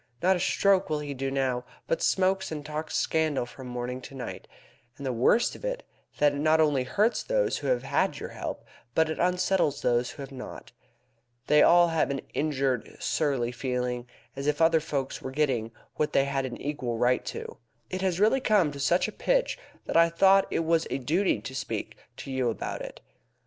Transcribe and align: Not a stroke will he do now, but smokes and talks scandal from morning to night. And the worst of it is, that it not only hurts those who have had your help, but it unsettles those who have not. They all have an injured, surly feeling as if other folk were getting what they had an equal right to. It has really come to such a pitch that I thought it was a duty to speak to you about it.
Not 0.23 0.35
a 0.35 0.39
stroke 0.39 0.89
will 0.89 0.97
he 1.01 1.13
do 1.13 1.29
now, 1.29 1.63
but 1.85 2.01
smokes 2.01 2.51
and 2.51 2.65
talks 2.65 2.95
scandal 2.97 3.45
from 3.45 3.67
morning 3.67 4.01
to 4.01 4.15
night. 4.15 4.47
And 4.97 5.05
the 5.05 5.13
worst 5.13 5.55
of 5.55 5.63
it 5.63 5.85
is, 6.13 6.19
that 6.19 6.33
it 6.33 6.39
not 6.39 6.59
only 6.59 6.85
hurts 6.85 7.21
those 7.21 7.59
who 7.59 7.67
have 7.67 7.83
had 7.83 8.17
your 8.17 8.29
help, 8.29 8.65
but 8.95 9.11
it 9.11 9.19
unsettles 9.19 9.81
those 9.83 10.09
who 10.09 10.23
have 10.23 10.31
not. 10.31 10.71
They 11.45 11.61
all 11.61 11.89
have 11.89 12.09
an 12.09 12.21
injured, 12.33 12.97
surly 12.99 13.51
feeling 13.51 14.07
as 14.35 14.47
if 14.47 14.59
other 14.59 14.79
folk 14.79 15.13
were 15.21 15.29
getting 15.29 15.71
what 15.97 16.13
they 16.13 16.25
had 16.25 16.47
an 16.47 16.59
equal 16.59 16.97
right 16.97 17.23
to. 17.25 17.57
It 17.91 18.01
has 18.01 18.19
really 18.19 18.41
come 18.41 18.71
to 18.71 18.79
such 18.79 19.07
a 19.07 19.11
pitch 19.11 19.59
that 19.85 19.97
I 19.97 20.09
thought 20.09 20.47
it 20.49 20.65
was 20.65 20.87
a 20.89 20.97
duty 20.97 21.41
to 21.41 21.53
speak 21.53 21.95
to 22.17 22.31
you 22.31 22.49
about 22.49 22.81
it. 22.81 23.01